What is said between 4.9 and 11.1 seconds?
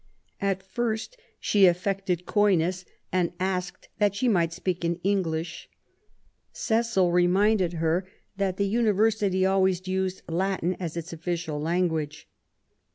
English. Cecil reminded her that the University always used Latin as